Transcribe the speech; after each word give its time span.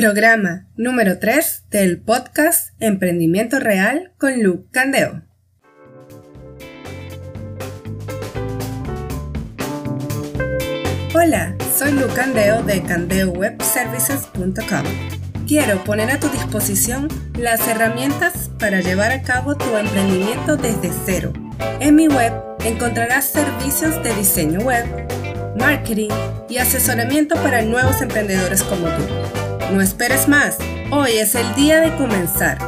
Programa 0.00 0.66
número 0.76 1.18
3 1.18 1.64
del 1.68 2.00
podcast 2.00 2.70
Emprendimiento 2.80 3.60
Real 3.60 4.14
con 4.16 4.42
Luke 4.42 4.66
Candeo. 4.70 5.20
Hola, 11.14 11.54
soy 11.76 11.92
Luke 11.92 12.14
Candeo 12.14 12.62
de 12.62 12.82
candeowebservices.com. 12.82 14.84
Quiero 15.46 15.84
poner 15.84 16.12
a 16.12 16.18
tu 16.18 16.30
disposición 16.30 17.08
las 17.38 17.68
herramientas 17.68 18.50
para 18.58 18.80
llevar 18.80 19.12
a 19.12 19.20
cabo 19.20 19.54
tu 19.54 19.76
emprendimiento 19.76 20.56
desde 20.56 20.90
cero. 21.04 21.34
En 21.78 21.96
mi 21.96 22.08
web 22.08 22.32
encontrarás 22.64 23.26
servicios 23.26 24.02
de 24.02 24.14
diseño 24.14 24.60
web, 24.60 24.86
marketing 25.58 26.08
y 26.48 26.56
asesoramiento 26.56 27.34
para 27.42 27.60
nuevos 27.60 28.00
emprendedores 28.00 28.62
como 28.62 28.86
tú. 28.86 29.02
No 29.70 29.80
esperes 29.80 30.26
más, 30.26 30.58
hoy 30.90 31.12
es 31.12 31.36
el 31.36 31.54
día 31.54 31.80
de 31.80 31.96
comenzar. 31.96 32.58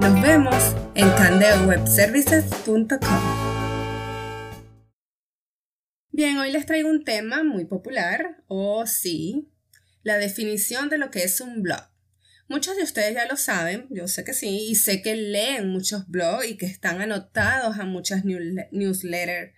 Nos 0.00 0.22
vemos 0.22 0.76
en 0.94 1.10
candeowebservices.com. 1.10 2.98
Bien, 6.12 6.38
hoy 6.38 6.52
les 6.52 6.64
traigo 6.64 6.88
un 6.88 7.02
tema 7.02 7.42
muy 7.42 7.64
popular, 7.64 8.44
o 8.46 8.78
oh, 8.78 8.86
sí, 8.86 9.50
la 10.04 10.18
definición 10.18 10.88
de 10.88 10.98
lo 10.98 11.10
que 11.10 11.24
es 11.24 11.40
un 11.40 11.62
blog. 11.62 11.82
Muchos 12.46 12.76
de 12.76 12.84
ustedes 12.84 13.14
ya 13.14 13.26
lo 13.26 13.36
saben, 13.36 13.88
yo 13.90 14.06
sé 14.06 14.22
que 14.22 14.32
sí, 14.32 14.68
y 14.68 14.76
sé 14.76 15.02
que 15.02 15.16
leen 15.16 15.68
muchos 15.68 16.06
blogs 16.06 16.46
y 16.46 16.56
que 16.56 16.66
están 16.66 17.00
anotados 17.00 17.80
a 17.80 17.86
muchas 17.86 18.24
newsletters 18.24 19.52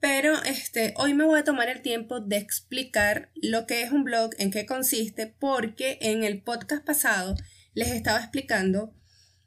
pero 0.00 0.42
este, 0.44 0.94
hoy 0.96 1.14
me 1.14 1.24
voy 1.24 1.40
a 1.40 1.44
tomar 1.44 1.68
el 1.68 1.82
tiempo 1.82 2.20
de 2.20 2.36
explicar 2.36 3.30
lo 3.34 3.66
que 3.66 3.82
es 3.82 3.90
un 3.90 4.04
blog, 4.04 4.30
en 4.38 4.50
qué 4.50 4.66
consiste, 4.66 5.26
porque 5.26 5.98
en 6.00 6.24
el 6.24 6.42
podcast 6.42 6.84
pasado 6.84 7.36
les 7.74 7.88
estaba 7.90 8.18
explicando 8.18 8.94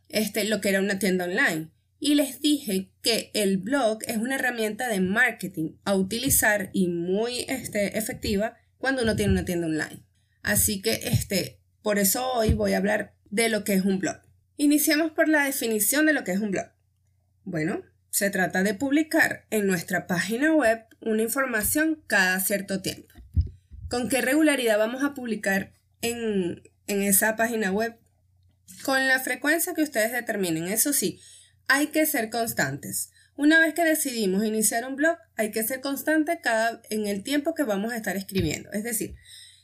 este, 0.09 0.43
lo 0.43 0.59
que 0.61 0.69
era 0.69 0.79
una 0.79 0.99
tienda 0.99 1.25
online. 1.25 1.71
Y 1.99 2.15
les 2.15 2.41
dije 2.41 2.91
que 3.01 3.31
el 3.33 3.57
blog 3.57 3.99
es 4.07 4.17
una 4.17 4.35
herramienta 4.35 4.87
de 4.89 4.99
marketing 4.99 5.77
a 5.83 5.95
utilizar 5.95 6.69
y 6.73 6.87
muy 6.87 7.45
este, 7.47 7.97
efectiva 7.97 8.57
cuando 8.77 9.03
uno 9.03 9.15
tiene 9.15 9.33
una 9.33 9.45
tienda 9.45 9.67
online. 9.67 10.03
Así 10.41 10.81
que 10.81 10.93
este, 11.03 11.61
por 11.81 11.99
eso 11.99 12.33
hoy 12.33 12.53
voy 12.53 12.73
a 12.73 12.77
hablar 12.77 13.13
de 13.29 13.49
lo 13.49 13.63
que 13.63 13.73
es 13.73 13.85
un 13.85 13.99
blog. 13.99 14.17
Iniciemos 14.57 15.11
por 15.11 15.27
la 15.27 15.45
definición 15.45 16.05
de 16.05 16.13
lo 16.13 16.23
que 16.23 16.31
es 16.31 16.39
un 16.39 16.51
blog. 16.51 16.67
Bueno, 17.43 17.83
se 18.11 18.29
trata 18.29 18.61
de 18.61 18.73
publicar 18.73 19.45
en 19.49 19.65
nuestra 19.65 20.05
página 20.05 20.53
web 20.53 20.85
una 20.99 21.23
información 21.23 22.03
cada 22.07 22.39
cierto 22.41 22.81
tiempo. 22.81 23.07
¿Con 23.89 24.09
qué 24.09 24.21
regularidad 24.21 24.77
vamos 24.77 25.03
a 25.03 25.13
publicar 25.13 25.73
en, 26.01 26.61
esa 26.87 27.37
página 27.37 27.71
web? 27.71 27.97
Con 28.83 29.07
la 29.07 29.19
frecuencia 29.19 29.73
que 29.73 29.81
ustedes 29.81 30.11
determinen. 30.11 30.67
Eso 30.67 30.91
sí, 30.91 31.19
hay 31.67 31.87
que 31.87 32.05
ser 32.05 32.29
constantes. 32.29 33.11
Una 33.37 33.59
vez 33.59 33.73
que 33.73 33.85
decidimos 33.85 34.43
iniciar 34.43 34.85
un 34.85 34.97
blog, 34.97 35.17
hay 35.37 35.51
que 35.51 35.63
ser 35.63 35.79
constante 35.79 36.41
cada, 36.41 36.81
en 36.89 37.07
el 37.07 37.23
tiempo 37.23 37.55
que 37.55 37.63
vamos 37.63 37.93
a 37.93 37.97
estar 37.97 38.17
escribiendo. 38.17 38.71
Es 38.73 38.83
decir, 38.83 39.15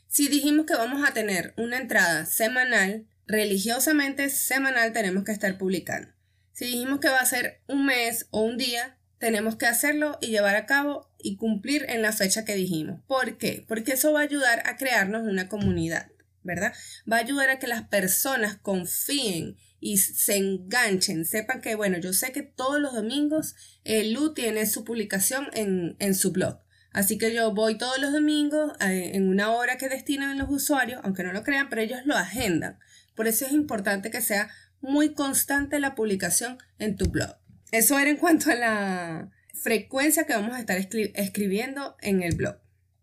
si 0.08 0.28
dijimos 0.28 0.64
que 0.64 0.74
vamos 0.74 1.06
a 1.06 1.12
tener 1.12 1.52
una 1.58 1.76
entrada 1.76 2.24
semanal, 2.24 3.06
religiosamente 3.26 4.30
semanal 4.30 4.94
tenemos 4.94 5.24
que 5.24 5.32
estar 5.32 5.58
publicando. 5.58 6.17
Si 6.58 6.64
dijimos 6.64 6.98
que 6.98 7.08
va 7.08 7.20
a 7.20 7.24
ser 7.24 7.60
un 7.68 7.86
mes 7.86 8.26
o 8.32 8.42
un 8.42 8.56
día, 8.56 8.98
tenemos 9.18 9.54
que 9.54 9.66
hacerlo 9.66 10.18
y 10.20 10.26
llevar 10.26 10.56
a 10.56 10.66
cabo 10.66 11.08
y 11.16 11.36
cumplir 11.36 11.86
en 11.88 12.02
la 12.02 12.10
fecha 12.10 12.44
que 12.44 12.56
dijimos. 12.56 13.00
¿Por 13.06 13.38
qué? 13.38 13.64
Porque 13.68 13.92
eso 13.92 14.12
va 14.12 14.18
a 14.18 14.24
ayudar 14.24 14.64
a 14.66 14.76
crearnos 14.76 15.22
una 15.22 15.48
comunidad, 15.48 16.10
¿verdad? 16.42 16.72
Va 17.08 17.18
a 17.18 17.20
ayudar 17.20 17.48
a 17.48 17.60
que 17.60 17.68
las 17.68 17.86
personas 17.86 18.56
confíen 18.56 19.56
y 19.78 19.98
se 19.98 20.36
enganchen, 20.36 21.24
sepan 21.26 21.60
que, 21.60 21.76
bueno, 21.76 21.98
yo 21.98 22.12
sé 22.12 22.32
que 22.32 22.42
todos 22.42 22.80
los 22.80 22.92
domingos 22.92 23.54
el 23.84 24.12
Lu 24.12 24.34
tiene 24.34 24.66
su 24.66 24.82
publicación 24.82 25.50
en, 25.52 25.94
en 26.00 26.16
su 26.16 26.32
blog. 26.32 26.58
Así 26.90 27.18
que 27.18 27.32
yo 27.32 27.54
voy 27.54 27.78
todos 27.78 28.00
los 28.00 28.12
domingos 28.12 28.72
eh, 28.80 29.12
en 29.14 29.28
una 29.28 29.52
hora 29.52 29.76
que 29.76 29.88
destinan 29.88 30.36
los 30.36 30.50
usuarios, 30.50 31.00
aunque 31.04 31.22
no 31.22 31.32
lo 31.32 31.44
crean, 31.44 31.68
pero 31.68 31.82
ellos 31.82 32.00
lo 32.04 32.16
agendan. 32.16 32.80
Por 33.14 33.28
eso 33.28 33.46
es 33.46 33.52
importante 33.52 34.10
que 34.10 34.20
sea 34.20 34.48
muy 34.80 35.14
constante 35.14 35.80
la 35.80 35.94
publicación 35.94 36.58
en 36.78 36.96
tu 36.96 37.06
blog. 37.10 37.36
Eso 37.70 37.98
era 37.98 38.10
en 38.10 38.16
cuanto 38.16 38.50
a 38.50 38.54
la 38.54 39.30
frecuencia 39.54 40.24
que 40.24 40.34
vamos 40.34 40.54
a 40.54 40.60
estar 40.60 40.78
escribiendo 40.78 41.96
en 42.00 42.22
el 42.22 42.34
blog. 42.34 42.56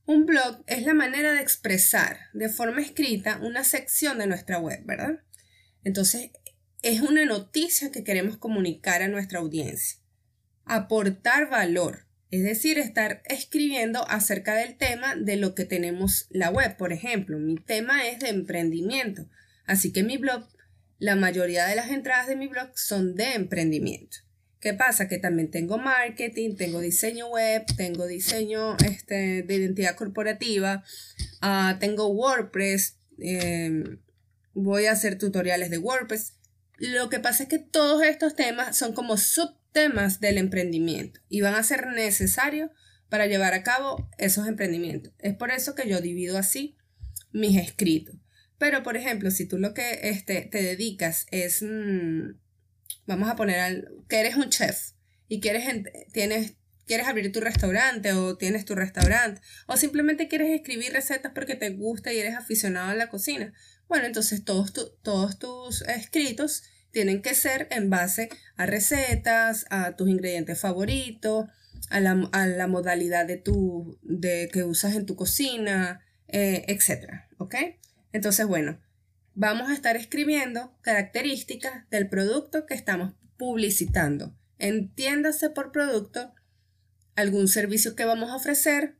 Un 0.05 0.25
blog 0.25 0.63
es 0.67 0.83
la 0.83 0.93
manera 0.93 1.33
de 1.33 1.41
expresar 1.41 2.17
de 2.33 2.49
forma 2.49 2.81
escrita 2.81 3.39
una 3.41 3.63
sección 3.63 4.19
de 4.19 4.27
nuestra 4.27 4.59
web, 4.59 4.81
¿verdad? 4.85 5.19
Entonces, 5.83 6.31
es 6.81 7.01
una 7.01 7.25
noticia 7.25 7.91
que 7.91 8.03
queremos 8.03 8.37
comunicar 8.37 9.01
a 9.01 9.07
nuestra 9.07 9.39
audiencia. 9.39 9.99
Aportar 10.65 11.49
valor, 11.49 12.05
es 12.29 12.43
decir, 12.43 12.77
estar 12.77 13.23
escribiendo 13.25 14.07
acerca 14.07 14.55
del 14.55 14.77
tema 14.77 15.15
de 15.15 15.37
lo 15.37 15.55
que 15.55 15.65
tenemos 15.65 16.27
la 16.29 16.51
web. 16.51 16.77
Por 16.77 16.93
ejemplo, 16.93 17.39
mi 17.39 17.55
tema 17.55 18.07
es 18.07 18.19
de 18.19 18.29
emprendimiento, 18.29 19.27
así 19.65 19.91
que 19.91 20.03
mi 20.03 20.17
blog 20.17 20.47
la 20.97 21.15
mayoría 21.15 21.65
de 21.65 21.75
las 21.75 21.89
entradas 21.89 22.27
de 22.27 22.35
mi 22.35 22.47
blog 22.47 22.77
son 22.77 23.15
de 23.15 23.33
emprendimiento. 23.33 24.17
¿Qué 24.59 24.73
pasa? 24.73 25.07
Que 25.07 25.19
también 25.19 25.51
tengo 25.51 25.77
marketing, 25.77 26.55
tengo 26.55 26.79
diseño 26.79 27.27
web, 27.27 27.63
tengo 27.77 28.07
diseño 28.07 28.75
este, 28.77 29.43
de 29.43 29.55
identidad 29.55 29.95
corporativa, 29.95 30.83
ah, 31.41 31.77
tengo 31.79 32.07
WordPress, 32.07 32.97
em, 33.19 33.99
voy 34.53 34.87
a 34.87 34.93
hacer 34.93 35.19
tutoriales 35.19 35.69
de 35.69 35.77
WordPress. 35.77 36.33
Lo 36.77 37.09
que 37.09 37.19
pasa 37.19 37.43
es 37.43 37.49
que 37.49 37.59
todos 37.59 38.03
estos 38.03 38.35
temas 38.35 38.75
son 38.75 38.93
como 38.93 39.17
subtemas 39.17 40.19
del 40.19 40.39
emprendimiento 40.39 41.19
y 41.29 41.41
van 41.41 41.53
a 41.53 41.61
ser 41.61 41.87
necesarios 41.87 42.71
para 43.07 43.27
llevar 43.27 43.53
a 43.53 43.63
cabo 43.63 44.09
esos 44.17 44.47
emprendimientos. 44.47 45.13
Es 45.19 45.35
por 45.35 45.51
eso 45.51 45.75
que 45.75 45.87
yo 45.87 46.01
divido 46.01 46.37
así 46.37 46.75
mis 47.31 47.57
escritos. 47.57 48.15
Pero, 48.57 48.83
por 48.83 48.97
ejemplo, 48.97 49.31
si 49.31 49.47
tú 49.47 49.57
lo 49.57 49.73
que 49.73 50.09
este, 50.09 50.41
te 50.43 50.61
dedicas 50.61 51.25
es, 51.31 51.61
mm, 51.61 52.37
vamos 53.05 53.29
a 53.29 53.35
poner 53.35 53.59
al, 53.59 53.89
que 54.07 54.19
eres 54.19 54.35
un 54.35 54.49
chef 54.49 54.91
y 55.27 55.39
quieres, 55.41 55.65
tienes, 56.13 56.53
quieres 56.85 57.07
abrir 57.07 57.31
tu 57.31 57.41
restaurante 57.41 58.13
o 58.13 58.37
tienes 58.37 58.65
tu 58.65 58.75
restaurante 58.75 59.41
o 59.67 59.75
simplemente 59.75 60.27
quieres 60.27 60.49
escribir 60.51 60.93
recetas 60.93 61.31
porque 61.33 61.55
te 61.55 61.69
gusta 61.71 62.13
y 62.13 62.19
eres 62.19 62.35
aficionado 62.35 62.91
a 62.91 62.95
la 62.95 63.09
cocina, 63.09 63.53
bueno, 63.87 64.05
entonces 64.05 64.43
todos, 64.43 64.73
todos 65.01 65.37
tus 65.37 65.81
escritos 65.83 66.63
tienen 66.91 67.21
que 67.21 67.33
ser 67.33 67.67
en 67.71 67.89
base 67.89 68.29
a 68.55 68.65
recetas, 68.65 69.65
a 69.69 69.95
tus 69.95 70.09
ingredientes 70.09 70.59
favoritos, 70.59 71.45
a 71.89 71.99
la, 71.99 72.29
a 72.31 72.47
la 72.47 72.67
modalidad 72.67 73.25
de, 73.25 73.37
tu, 73.37 73.99
de 74.01 74.49
que 74.51 74.63
usas 74.63 74.95
en 74.95 75.05
tu 75.05 75.15
cocina, 75.15 76.01
eh, 76.27 76.63
etcétera, 76.67 77.27
¿ok? 77.37 77.55
Entonces, 78.15 78.47
bueno, 78.47 78.79
vamos 79.33 79.69
a 79.69 79.73
estar 79.73 79.97
escribiendo 79.97 80.73
características 80.79 81.83
del 81.89 82.07
producto 82.07 82.65
que 82.65 82.73
estamos 82.73 83.11
publicitando. 83.35 84.33
Entiéndase 84.57 85.49
por 85.49 85.73
producto 85.73 86.33
algún 87.17 87.49
servicio 87.49 87.93
que 87.93 88.05
vamos 88.05 88.31
a 88.31 88.37
ofrecer 88.37 88.95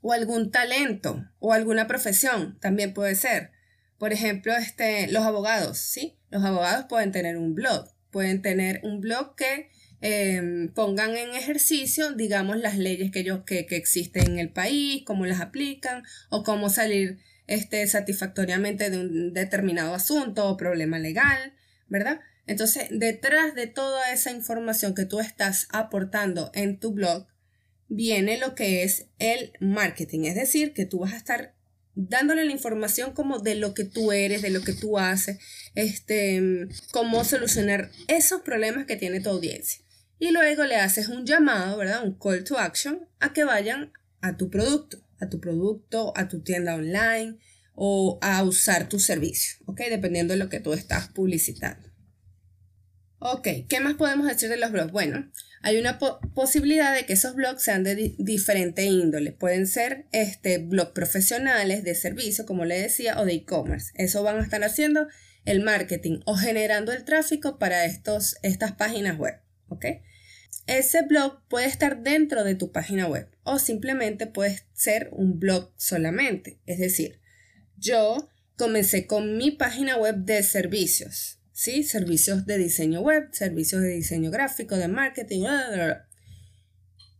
o 0.00 0.12
algún 0.12 0.50
talento 0.50 1.30
o 1.38 1.52
alguna 1.52 1.86
profesión, 1.86 2.58
también 2.58 2.92
puede 2.92 3.14
ser. 3.14 3.52
Por 3.98 4.12
ejemplo, 4.12 4.52
este, 4.56 5.06
los 5.12 5.22
abogados, 5.22 5.78
¿sí? 5.78 6.18
Los 6.28 6.42
abogados 6.42 6.86
pueden 6.88 7.12
tener 7.12 7.36
un 7.36 7.54
blog, 7.54 7.88
pueden 8.10 8.42
tener 8.42 8.80
un 8.82 9.00
blog 9.00 9.36
que 9.36 9.70
em, 10.00 10.74
pongan 10.74 11.16
en 11.16 11.36
ejercicio, 11.36 12.14
digamos, 12.14 12.56
las 12.56 12.78
leyes 12.78 13.12
que, 13.12 13.20
ellos, 13.20 13.44
que, 13.46 13.64
que 13.66 13.76
existen 13.76 14.32
en 14.32 14.38
el 14.40 14.50
país, 14.50 15.04
cómo 15.06 15.24
las 15.24 15.40
aplican 15.40 16.02
o 16.30 16.42
cómo 16.42 16.68
salir 16.68 17.20
este, 17.48 17.84
satisfactoriamente 17.88 18.90
de 18.90 18.98
un 18.98 19.32
determinado 19.32 19.94
asunto 19.94 20.46
o 20.48 20.56
problema 20.56 20.98
legal, 20.98 21.54
¿verdad? 21.88 22.20
Entonces, 22.46 22.88
detrás 22.90 23.54
de 23.54 23.66
toda 23.66 24.12
esa 24.12 24.30
información 24.30 24.94
que 24.94 25.06
tú 25.06 25.18
estás 25.18 25.66
aportando 25.70 26.50
en 26.54 26.78
tu 26.78 26.92
blog, 26.92 27.26
viene 27.88 28.38
lo 28.38 28.54
que 28.54 28.84
es 28.84 29.06
el 29.18 29.52
marketing, 29.60 30.24
es 30.24 30.34
decir, 30.34 30.74
que 30.74 30.84
tú 30.84 31.00
vas 31.00 31.14
a 31.14 31.16
estar 31.16 31.54
dándole 31.94 32.44
la 32.44 32.52
información 32.52 33.12
como 33.12 33.40
de 33.40 33.54
lo 33.54 33.74
que 33.74 33.84
tú 33.84 34.12
eres, 34.12 34.42
de 34.42 34.50
lo 34.50 34.60
que 34.60 34.74
tú 34.74 34.98
haces, 34.98 35.38
este, 35.74 36.68
cómo 36.92 37.24
solucionar 37.24 37.90
esos 38.06 38.42
problemas 38.42 38.86
que 38.86 38.96
tiene 38.96 39.20
tu 39.20 39.30
audiencia. 39.30 39.82
Y 40.18 40.30
luego 40.32 40.64
le 40.64 40.76
haces 40.76 41.08
un 41.08 41.24
llamado, 41.24 41.76
¿verdad? 41.76 42.04
Un 42.04 42.18
call 42.18 42.44
to 42.44 42.58
action 42.58 43.08
a 43.20 43.32
que 43.32 43.44
vayan 43.44 43.92
a 44.20 44.36
tu 44.36 44.50
producto 44.50 45.07
a 45.20 45.28
tu 45.28 45.40
producto, 45.40 46.12
a 46.16 46.28
tu 46.28 46.42
tienda 46.42 46.74
online 46.74 47.38
o 47.74 48.18
a 48.22 48.42
usar 48.42 48.88
tu 48.88 48.98
servicio, 48.98 49.58
¿ok? 49.66 49.82
Dependiendo 49.90 50.34
de 50.34 50.38
lo 50.38 50.48
que 50.48 50.60
tú 50.60 50.72
estás 50.72 51.08
publicitando. 51.08 51.88
Ok, 53.20 53.48
¿qué 53.68 53.80
más 53.80 53.94
podemos 53.94 54.26
decir 54.26 54.48
de 54.48 54.56
los 54.56 54.70
blogs? 54.70 54.92
Bueno, 54.92 55.30
hay 55.62 55.78
una 55.78 55.98
posibilidad 55.98 56.94
de 56.94 57.04
que 57.04 57.14
esos 57.14 57.34
blogs 57.34 57.62
sean 57.62 57.82
de 57.82 58.14
diferente 58.18 58.84
índole. 58.84 59.32
Pueden 59.32 59.66
ser 59.66 60.06
este, 60.12 60.58
blogs 60.58 60.92
profesionales 60.92 61.82
de 61.82 61.94
servicio, 61.94 62.46
como 62.46 62.64
le 62.64 62.80
decía, 62.80 63.20
o 63.20 63.24
de 63.24 63.34
e-commerce. 63.34 63.92
Eso 63.94 64.22
van 64.22 64.38
a 64.38 64.42
estar 64.42 64.62
haciendo 64.62 65.08
el 65.44 65.62
marketing 65.62 66.20
o 66.26 66.36
generando 66.36 66.92
el 66.92 67.04
tráfico 67.04 67.58
para 67.58 67.84
estos, 67.84 68.36
estas 68.42 68.72
páginas 68.72 69.18
web. 69.18 69.40
¿ok? 69.68 69.84
Ese 70.68 71.00
blog 71.00 71.40
puede 71.48 71.66
estar 71.66 72.02
dentro 72.02 72.44
de 72.44 72.54
tu 72.54 72.72
página 72.72 73.06
web 73.06 73.26
o 73.42 73.58
simplemente 73.58 74.26
puede 74.26 74.60
ser 74.74 75.08
un 75.12 75.40
blog 75.40 75.72
solamente. 75.78 76.60
Es 76.66 76.78
decir, 76.78 77.20
yo 77.78 78.28
comencé 78.54 79.06
con 79.06 79.38
mi 79.38 79.50
página 79.50 79.96
web 79.96 80.16
de 80.16 80.42
servicios, 80.42 81.40
¿sí? 81.52 81.84
Servicios 81.84 82.44
de 82.44 82.58
diseño 82.58 83.00
web, 83.00 83.30
servicios 83.32 83.80
de 83.80 83.94
diseño 83.94 84.30
gráfico, 84.30 84.76
de 84.76 84.88
marketing, 84.88 85.46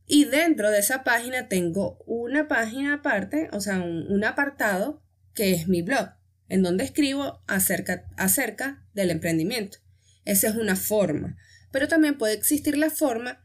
y 0.07 0.27
dentro 0.27 0.71
de 0.71 0.81
esa 0.81 1.03
página 1.03 1.49
tengo 1.49 2.05
una 2.07 2.49
página 2.49 2.95
aparte, 2.95 3.49
o 3.53 3.63
sea, 3.63 3.81
un, 3.81 4.25
apartado 4.25 5.03
que 5.33 5.55
es 5.55 5.69
mi 5.69 5.81
blog, 5.81 6.11
en 6.51 6.63
donde 6.63 6.85
escribo 6.85 7.43
acerca, 7.47 8.05
acerca 8.19 8.87
del 8.93 9.11
emprendimiento. 9.11 9.79
Esa 10.27 10.49
es 10.49 10.55
una 10.55 10.77
forma. 10.77 11.39
Pero 11.71 11.89
también 11.89 12.19
puede 12.19 12.35
existir 12.35 12.77
la 12.77 12.91
forma 12.91 13.45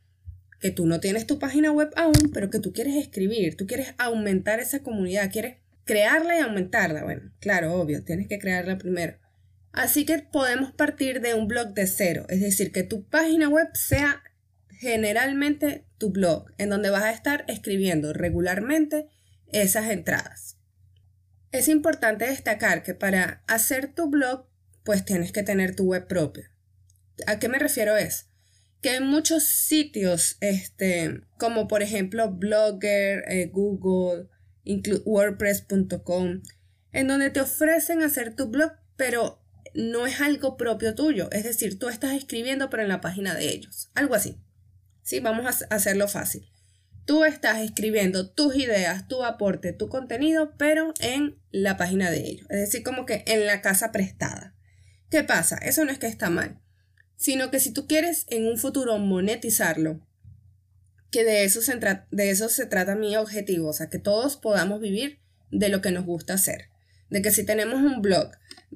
que 0.60 0.72
tú 0.72 0.86
no 0.86 1.00
tienes 1.00 1.28
tu 1.28 1.40
página 1.40 1.72
web 1.72 1.90
aún, 1.96 2.32
pero 2.34 2.50
que 2.50 2.60
tú 2.60 2.72
quieres 2.72 2.96
escribir, 2.96 3.58
tú 3.58 3.68
quieres 3.68 3.94
aumentar 3.98 4.62
esa 4.62 4.82
comunidad, 4.82 5.30
quieres 5.32 5.58
crearla 5.84 6.38
y 6.38 6.42
aumentarla. 6.42 7.04
Bueno, 7.04 7.34
claro, 7.40 7.74
obvio, 7.74 8.04
tienes 8.04 8.28
que 8.28 8.40
crearla 8.40 8.78
primero. 8.78 9.18
Así 9.74 10.06
que 10.06 10.20
podemos 10.20 10.72
partir 10.72 11.20
de 11.20 11.34
un 11.34 11.48
blog 11.48 11.74
de 11.74 11.88
cero, 11.88 12.26
es 12.30 12.40
decir, 12.40 12.72
que 12.72 12.84
tu 12.84 13.04
página 13.06 13.50
web 13.50 13.68
sea 13.74 14.24
generalmente 14.70 15.86
tu 15.98 16.12
blog, 16.12 16.46
en 16.58 16.70
donde 16.70 16.92
vas 16.92 17.04
a 17.04 17.12
estar 17.12 17.44
escribiendo 17.48 18.14
regularmente 18.14 19.08
esas 19.52 19.90
entradas. 19.90 20.58
Es 21.52 21.68
importante 21.68 22.26
destacar 22.26 22.84
que 22.84 22.94
para 22.94 23.44
hacer 23.48 23.94
tu 23.94 24.10
blog, 24.10 24.48
pues 24.84 25.06
tienes 25.06 25.32
que 25.32 25.44
tener 25.44 25.76
tu 25.76 25.86
web 25.86 26.08
propia. 26.08 26.53
¿A 27.28 27.40
qué 27.40 27.50
me 27.50 27.60
refiero 27.60 27.96
es? 27.98 28.30
Que 28.82 28.92
hay 28.92 29.00
muchos 29.00 29.44
sitios, 29.44 30.38
este, 30.42 31.22
como 31.38 31.68
por 31.68 31.82
ejemplo 31.82 32.32
Blogger, 32.32 33.24
eh, 33.28 33.50
Google, 33.52 34.28
WordPress.com, 35.06 36.42
en 36.92 37.08
donde 37.08 37.30
te 37.30 37.42
ofrecen 37.42 38.02
hacer 38.02 38.36
tu 38.36 38.48
blog, 38.48 38.74
pero 38.98 39.42
no 39.74 40.06
es 40.06 40.22
algo 40.22 40.58
propio 40.58 40.96
tuyo. 40.96 41.30
Es 41.32 41.44
decir, 41.44 41.80
tú 41.80 41.90
estás 41.90 42.14
escribiendo, 42.14 42.70
pero 42.70 42.84
en 42.84 42.90
la 42.90 43.02
página 43.02 43.34
de 43.36 43.50
ellos. 43.50 43.90
Algo 43.96 44.16
así. 44.16 44.42
Sí, 45.02 45.20
vamos 45.20 45.46
a 45.46 45.76
hacerlo 45.76 46.08
fácil. 46.08 46.50
Tú 47.06 47.26
estás 47.26 47.60
escribiendo 47.60 48.32
tus 48.32 48.56
ideas, 48.56 49.08
tu 49.08 49.24
aporte, 49.24 49.74
tu 49.74 49.90
contenido, 49.90 50.54
pero 50.58 50.94
en 51.02 51.38
la 51.52 51.76
página 51.76 52.10
de 52.10 52.20
ellos. 52.20 52.48
Es 52.50 52.60
decir, 52.60 52.84
como 52.84 53.06
que 53.06 53.24
en 53.28 53.46
la 53.46 53.62
casa 53.62 53.92
prestada. 53.92 54.56
¿Qué 55.10 55.24
pasa? 55.24 55.58
Eso 55.58 55.84
no 55.84 55.92
es 55.92 56.00
que 56.00 56.08
está 56.08 56.30
mal 56.30 56.63
sino 57.16 57.52
que 57.52 57.60
si 57.60 57.72
tú 57.72 57.88
quieres 57.88 58.26
en 58.30 58.46
un 58.48 58.58
futuro 58.58 58.98
monetizarlo, 58.98 60.06
que 61.12 61.24
de 61.24 61.44
eso 61.44 61.62
se, 61.62 61.80
de 62.12 62.30
eso 62.30 62.50
se 62.50 62.66
trata 62.66 62.96
mi 62.96 63.16
objetivo, 63.16 63.70
o 63.70 63.74
sea, 63.74 63.90
que 63.90 64.00
todos 64.00 64.36
podamos 64.36 64.82
vivir 64.82 65.20
de 65.52 65.70
lo 65.70 65.82
que 65.82 65.92
nos 65.92 66.06
gusta 66.06 66.34
hacer. 66.34 66.70
De 67.10 67.22
que 67.22 67.32
si 67.32 67.46
tenemos 67.46 67.82
un 67.82 68.02
blog 68.02 68.32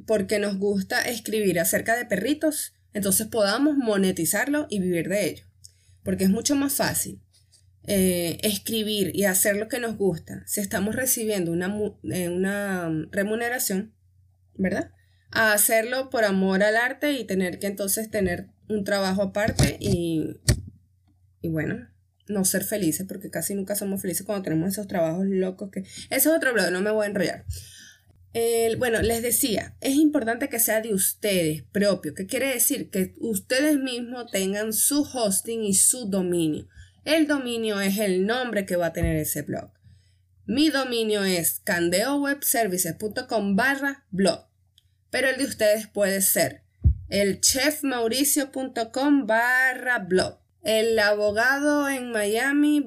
porque 0.05 0.37
nos 0.37 0.57
gusta 0.57 1.01
escribir 1.01 1.59
acerca 1.59 1.97
de 1.97 2.05
perritos, 2.05 2.73
entonces 2.93 3.27
podamos 3.27 3.75
monetizarlo 3.77 4.67
y 4.69 4.79
vivir 4.79 5.09
de 5.09 5.29
ello. 5.29 5.45
Porque 6.03 6.25
es 6.25 6.29
mucho 6.29 6.55
más 6.55 6.73
fácil 6.73 7.19
eh, 7.89 8.37
escribir 8.43 9.11
y 9.15 9.23
hacer 9.23 9.55
lo 9.55 9.67
que 9.67 9.79
nos 9.79 9.97
gusta 9.97 10.43
si 10.45 10.61
estamos 10.61 10.95
recibiendo 10.95 11.51
una, 11.51 11.75
eh, 12.11 12.29
una 12.29 12.89
remuneración, 13.11 13.93
¿verdad? 14.55 14.91
A 15.31 15.53
hacerlo 15.53 16.09
por 16.09 16.23
amor 16.23 16.63
al 16.63 16.77
arte 16.77 17.13
y 17.13 17.25
tener 17.25 17.59
que 17.59 17.67
entonces 17.67 18.09
tener 18.09 18.47
un 18.69 18.83
trabajo 18.83 19.21
aparte 19.21 19.77
y, 19.79 20.37
y 21.41 21.49
bueno, 21.49 21.87
no 22.27 22.45
ser 22.45 22.63
felices, 22.63 23.05
porque 23.07 23.29
casi 23.29 23.55
nunca 23.55 23.75
somos 23.75 24.01
felices 24.01 24.25
cuando 24.25 24.43
tenemos 24.43 24.69
esos 24.69 24.87
trabajos 24.87 25.25
locos 25.27 25.69
que... 25.71 25.81
Eso 25.81 26.09
es 26.09 26.27
otro 26.27 26.53
blog, 26.53 26.71
no 26.71 26.81
me 26.81 26.91
voy 26.91 27.05
a 27.05 27.09
enrollar. 27.09 27.45
bueno, 28.77 29.01
les 29.01 29.21
decía, 29.21 29.75
es 29.81 29.95
importante 29.95 30.49
que 30.49 30.59
sea 30.59 30.81
de 30.81 30.93
ustedes 30.93 31.63
propio. 31.71 32.13
¿Qué 32.13 32.25
quiere 32.25 32.53
decir? 32.53 32.89
Que 32.89 33.13
ustedes 33.19 33.77
mismos 33.77 34.29
tengan 34.31 34.73
su 34.73 35.01
hosting 35.01 35.63
y 35.63 35.73
su 35.73 36.09
dominio. 36.09 36.67
El 37.05 37.27
dominio 37.27 37.79
es 37.79 37.99
el 37.99 38.25
nombre 38.25 38.65
que 38.65 38.75
va 38.75 38.87
a 38.87 38.93
tener 38.93 39.15
ese 39.15 39.43
blog. 39.43 39.71
Mi 40.45 40.69
dominio 40.69 41.23
es 41.23 41.61
candeowebservices.com 41.63 43.55
barra 43.55 44.05
blog 44.11 44.47
pero 45.09 45.29
el 45.29 45.37
de 45.37 45.45
ustedes 45.45 45.87
puede 45.87 46.21
ser 46.21 46.63
el 47.09 47.39
chefmauricio.com 47.39 49.27
barra 49.27 49.99
blog, 49.99 50.39
el 50.63 50.99
abogado 50.99 51.89
en 51.89 52.11
miami.com 52.11 52.85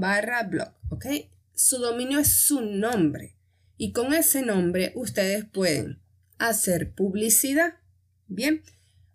barra 0.00 0.44
blog, 0.44 0.72
¿ok? 0.90 1.06
Su 1.54 1.78
dominio 1.78 2.20
es 2.20 2.32
su 2.32 2.60
nombre 2.60 3.34
y 3.76 3.92
con 3.92 4.14
ese 4.14 4.42
nombre 4.42 4.92
ustedes 4.94 5.44
pueden 5.44 6.00
hacer 6.38 6.92
publicidad. 6.92 7.74
Bien, 8.28 8.62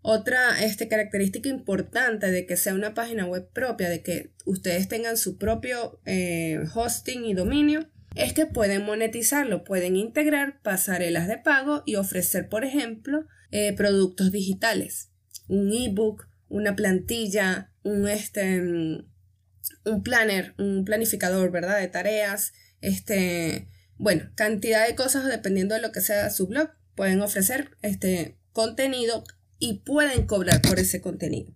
otra 0.01 0.63
este, 0.63 0.87
característica 0.87 1.49
importante 1.49 2.31
de 2.31 2.45
que 2.45 2.57
sea 2.57 2.73
una 2.73 2.93
página 2.93 3.25
web 3.25 3.49
propia, 3.51 3.89
de 3.89 4.03
que 4.03 4.31
ustedes 4.45 4.87
tengan 4.87 5.17
su 5.17 5.37
propio 5.37 5.99
eh, 6.05 6.59
hosting 6.73 7.25
y 7.25 7.33
dominio, 7.33 7.89
es 8.17 8.33
que 8.33 8.45
pueden 8.45 8.85
monetizarlo, 8.85 9.63
pueden 9.63 9.95
integrar 9.95 10.61
pasarelas 10.61 11.27
de 11.27 11.37
pago 11.37 11.83
y 11.85 11.95
ofrecer, 11.95 12.49
por 12.49 12.63
ejemplo, 12.63 13.25
eh, 13.51 13.73
productos 13.73 14.31
digitales, 14.31 15.11
un 15.47 15.71
ebook, 15.73 16.27
una 16.49 16.75
plantilla, 16.75 17.71
un, 17.83 18.07
este, 18.07 18.59
un 18.59 20.03
planner, 20.03 20.53
un 20.57 20.85
planificador, 20.85 21.51
¿verdad? 21.51 21.79
De 21.79 21.87
tareas, 21.87 22.53
este, 22.81 23.69
bueno, 23.97 24.29
cantidad 24.35 24.87
de 24.87 24.95
cosas 24.95 25.25
dependiendo 25.25 25.75
de 25.75 25.81
lo 25.81 25.91
que 25.91 26.01
sea 26.01 26.29
su 26.29 26.47
blog, 26.47 26.69
pueden 26.95 27.21
ofrecer 27.21 27.77
este 27.81 28.37
contenido 28.51 29.23
y 29.59 29.79
pueden 29.79 30.25
cobrar 30.25 30.61
por 30.61 30.79
ese 30.79 31.01
contenido. 31.01 31.53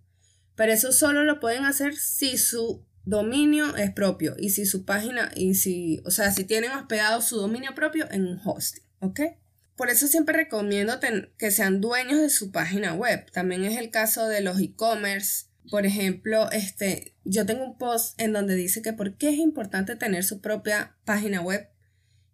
Pero 0.54 0.72
eso 0.72 0.92
solo 0.92 1.24
lo 1.24 1.40
pueden 1.40 1.64
hacer 1.64 1.94
si 1.96 2.36
su 2.36 2.86
dominio 3.04 3.76
es 3.76 3.90
propio 3.92 4.34
y 4.38 4.50
si 4.50 4.66
su 4.66 4.84
página 4.84 5.30
y 5.34 5.54
si, 5.54 6.02
o 6.04 6.10
sea, 6.10 6.30
si 6.30 6.44
tienen 6.44 6.72
hospedado 6.72 7.20
su 7.20 7.36
dominio 7.36 7.74
propio 7.74 8.10
en 8.10 8.26
un 8.26 8.40
hosting, 8.44 8.84
¿ok? 9.00 9.20
Por 9.76 9.90
eso 9.90 10.06
siempre 10.06 10.36
recomiendo 10.36 11.00
que 11.38 11.50
sean 11.50 11.80
dueños 11.80 12.20
de 12.20 12.30
su 12.30 12.52
página 12.52 12.94
web. 12.94 13.30
También 13.32 13.64
es 13.64 13.78
el 13.78 13.90
caso 13.90 14.28
de 14.28 14.40
los 14.42 14.60
e-commerce. 14.60 15.46
Por 15.70 15.86
ejemplo, 15.86 16.50
este, 16.52 17.16
yo 17.24 17.46
tengo 17.46 17.64
un 17.64 17.78
post 17.78 18.20
en 18.20 18.32
donde 18.32 18.54
dice 18.54 18.82
que 18.82 18.92
por 18.92 19.16
qué 19.16 19.30
es 19.30 19.38
importante 19.38 19.96
tener 19.96 20.24
su 20.24 20.40
propia 20.40 20.96
página 21.04 21.40
web 21.40 21.68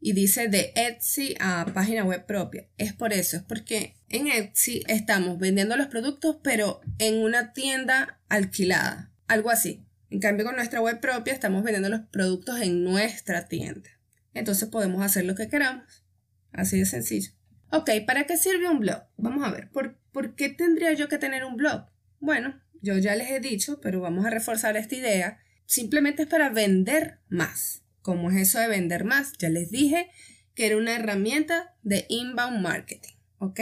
y 0.00 0.12
dice 0.12 0.48
de 0.48 0.72
Etsy 0.74 1.36
a 1.40 1.66
página 1.72 2.04
web 2.04 2.26
propia. 2.26 2.68
Es 2.76 2.92
por 2.92 3.12
eso, 3.12 3.36
es 3.36 3.42
porque 3.42 3.96
en 4.08 4.28
Etsy 4.28 4.82
estamos 4.86 5.38
vendiendo 5.38 5.76
los 5.76 5.86
productos 5.88 6.36
pero 6.42 6.80
en 6.98 7.18
una 7.18 7.52
tienda 7.52 8.20
alquilada, 8.28 9.12
algo 9.26 9.50
así. 9.50 9.87
En 10.10 10.20
cambio, 10.20 10.46
con 10.46 10.56
nuestra 10.56 10.80
web 10.80 11.00
propia 11.00 11.32
estamos 11.32 11.62
vendiendo 11.62 11.88
los 11.88 12.00
productos 12.08 12.60
en 12.60 12.82
nuestra 12.82 13.46
tienda. 13.46 13.90
Entonces 14.34 14.68
podemos 14.68 15.02
hacer 15.02 15.24
lo 15.24 15.34
que 15.34 15.48
queramos. 15.48 16.04
Así 16.52 16.78
de 16.78 16.86
sencillo. 16.86 17.32
Ok, 17.70 17.90
¿para 18.06 18.26
qué 18.26 18.36
sirve 18.36 18.68
un 18.68 18.80
blog? 18.80 19.02
Vamos 19.16 19.46
a 19.46 19.50
ver, 19.50 19.70
¿por, 19.70 19.98
¿por 20.12 20.34
qué 20.34 20.48
tendría 20.48 20.94
yo 20.94 21.08
que 21.08 21.18
tener 21.18 21.44
un 21.44 21.56
blog? 21.56 21.86
Bueno, 22.18 22.58
yo 22.80 22.96
ya 22.96 23.14
les 23.14 23.30
he 23.30 23.40
dicho, 23.40 23.80
pero 23.80 24.00
vamos 24.00 24.24
a 24.24 24.30
reforzar 24.30 24.76
esta 24.76 24.96
idea. 24.96 25.38
Simplemente 25.66 26.22
es 26.22 26.28
para 26.28 26.48
vender 26.48 27.18
más. 27.28 27.82
¿Cómo 28.00 28.30
es 28.30 28.36
eso 28.36 28.58
de 28.58 28.68
vender 28.68 29.04
más? 29.04 29.32
Ya 29.38 29.50
les 29.50 29.70
dije 29.70 30.10
que 30.54 30.66
era 30.66 30.78
una 30.78 30.94
herramienta 30.94 31.76
de 31.82 32.06
inbound 32.08 32.62
marketing. 32.62 33.14
¿Ok? 33.38 33.60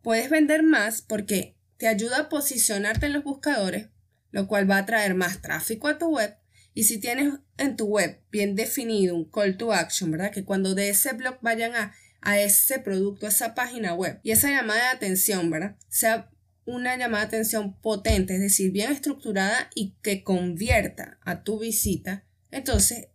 Puedes 0.00 0.30
vender 0.30 0.62
más 0.62 1.02
porque 1.02 1.56
te 1.76 1.88
ayuda 1.88 2.20
a 2.20 2.28
posicionarte 2.28 3.06
en 3.06 3.12
los 3.12 3.24
buscadores 3.24 3.88
lo 4.36 4.48
cual 4.48 4.70
va 4.70 4.76
a 4.76 4.84
traer 4.84 5.14
más 5.14 5.40
tráfico 5.40 5.88
a 5.88 5.96
tu 5.96 6.10
web. 6.10 6.36
Y 6.74 6.84
si 6.84 6.98
tienes 6.98 7.32
en 7.56 7.74
tu 7.74 7.86
web 7.86 8.20
bien 8.30 8.54
definido 8.54 9.16
un 9.16 9.24
call 9.24 9.56
to 9.56 9.72
action, 9.72 10.10
¿verdad? 10.10 10.30
Que 10.30 10.44
cuando 10.44 10.74
de 10.74 10.90
ese 10.90 11.14
blog 11.14 11.38
vayan 11.40 11.74
a, 11.74 11.94
a 12.20 12.38
ese 12.38 12.78
producto, 12.78 13.24
a 13.24 13.30
esa 13.30 13.54
página 13.54 13.94
web 13.94 14.20
y 14.22 14.32
esa 14.32 14.50
llamada 14.50 14.82
de 14.82 14.88
atención, 14.88 15.48
¿verdad? 15.48 15.76
Sea 15.88 16.30
una 16.66 16.98
llamada 16.98 17.22
de 17.22 17.28
atención 17.28 17.80
potente, 17.80 18.34
es 18.34 18.40
decir, 18.40 18.72
bien 18.72 18.92
estructurada 18.92 19.70
y 19.74 19.94
que 20.02 20.22
convierta 20.22 21.18
a 21.22 21.42
tu 21.42 21.58
visita. 21.58 22.26
Entonces, 22.50 23.08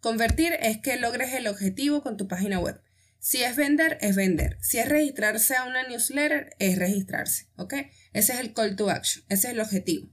convertir 0.00 0.54
es 0.60 0.78
que 0.78 0.96
logres 0.96 1.34
el 1.34 1.46
objetivo 1.46 2.02
con 2.02 2.16
tu 2.16 2.26
página 2.26 2.58
web. 2.58 2.80
Si 3.20 3.44
es 3.44 3.54
vender, 3.54 3.96
es 4.00 4.16
vender. 4.16 4.58
Si 4.60 4.78
es 4.78 4.88
registrarse 4.88 5.54
a 5.54 5.66
una 5.66 5.86
newsletter, 5.86 6.50
es 6.58 6.80
registrarse, 6.80 7.46
¿ok? 7.58 7.74
Ese 8.12 8.32
es 8.32 8.40
el 8.40 8.52
call 8.54 8.74
to 8.74 8.90
action, 8.90 9.24
ese 9.28 9.46
es 9.46 9.52
el 9.54 9.60
objetivo. 9.60 10.10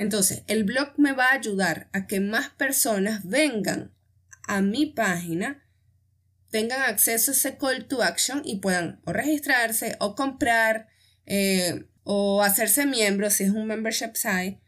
Entonces, 0.00 0.44
el 0.46 0.64
blog 0.64 0.94
me 0.96 1.12
va 1.12 1.26
a 1.26 1.34
ayudar 1.34 1.90
a 1.92 2.06
que 2.06 2.20
más 2.20 2.48
personas 2.48 3.20
vengan 3.22 3.92
a 4.48 4.62
mi 4.62 4.86
página, 4.86 5.62
tengan 6.48 6.80
acceso 6.80 7.30
a 7.30 7.34
ese 7.34 7.58
call 7.58 7.84
to 7.84 8.02
action 8.02 8.40
y 8.42 8.60
puedan 8.60 9.02
o 9.04 9.12
registrarse 9.12 9.96
o 10.00 10.14
comprar 10.14 10.88
eh, 11.26 11.84
o 12.02 12.42
hacerse 12.42 12.86
miembro 12.86 13.28
si 13.28 13.44
es 13.44 13.50
un 13.50 13.66
membership 13.66 14.12
site. 14.14 14.58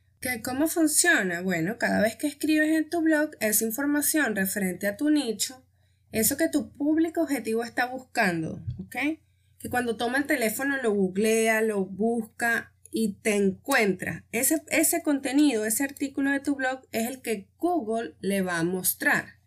¿Cómo 0.44 0.68
funciona? 0.68 1.40
Bueno, 1.40 1.78
cada 1.78 2.02
vez 2.02 2.16
que 2.16 2.26
escribes 2.26 2.68
en 2.68 2.90
tu 2.90 3.00
blog 3.00 3.30
esa 3.40 3.64
información 3.64 4.36
referente 4.36 4.86
a 4.86 4.98
tu 4.98 5.08
nicho, 5.08 5.64
eso 6.12 6.36
que 6.36 6.50
tu 6.50 6.74
público 6.74 7.22
objetivo 7.22 7.64
está 7.64 7.86
buscando, 7.86 8.62
¿ok? 8.84 8.96
Que 9.58 9.70
cuando 9.70 9.96
toma 9.96 10.18
el 10.18 10.26
teléfono 10.26 10.76
lo 10.82 10.92
googlea, 10.92 11.62
lo 11.62 11.86
busca 11.86 12.72
y 12.92 13.14
te 13.14 13.34
encuentra. 13.34 14.24
Ese, 14.30 14.62
ese 14.68 15.02
contenido, 15.02 15.64
ese 15.64 15.82
artículo 15.82 16.30
de 16.30 16.40
tu 16.40 16.54
blog 16.54 16.86
es 16.92 17.08
el 17.08 17.22
que 17.22 17.48
Google 17.58 18.14
le 18.20 18.42
va 18.42 18.58
a 18.58 18.64
mostrar. 18.64 19.40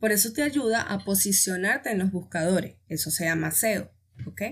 Por 0.00 0.12
eso 0.12 0.32
te 0.32 0.42
ayuda 0.42 0.82
a 0.82 1.04
posicionarte 1.04 1.90
en 1.90 1.98
los 1.98 2.10
buscadores. 2.10 2.76
Eso 2.88 3.10
se 3.10 3.24
llama 3.24 3.52
SEO, 3.52 3.90
¿ok? 4.26 4.42